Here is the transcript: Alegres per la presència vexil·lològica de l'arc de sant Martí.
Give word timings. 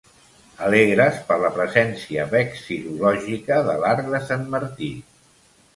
Alegres 0.67 1.19
per 1.27 1.37
la 1.43 1.51
presència 1.57 2.25
vexil·lològica 2.33 3.61
de 3.69 3.79
l'arc 3.87 4.13
de 4.17 4.25
sant 4.33 4.53
Martí. 4.57 4.95